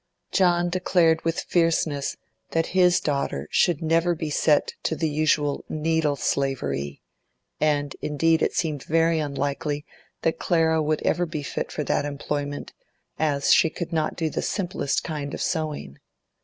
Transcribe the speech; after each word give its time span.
John 0.31 0.69
declared 0.71 1.21
with 1.23 1.41
fierceness 1.41 2.17
that 2.53 2.65
his 2.73 2.99
daughter 2.99 3.47
should 3.51 3.83
never 3.83 4.15
be 4.15 4.31
set 4.31 4.73
to 4.81 4.95
the 4.95 5.07
usual 5.07 5.63
needle 5.69 6.15
slavery, 6.15 7.03
and 7.59 7.95
indeed 8.01 8.41
it 8.41 8.55
seemed 8.55 8.81
very 8.81 9.19
unlikely 9.19 9.85
that 10.23 10.39
Clara 10.39 10.81
would 10.81 11.03
ever 11.03 11.27
be 11.27 11.43
fit 11.43 11.71
for 11.71 11.83
that 11.83 12.03
employment, 12.03 12.73
as 13.19 13.53
she 13.53 13.69
could 13.69 13.93
not 13.93 14.15
do 14.15 14.31
the 14.31 14.41
simplest 14.41 15.03
kind 15.03 15.35
of 15.35 15.41
sewing. 15.43 15.99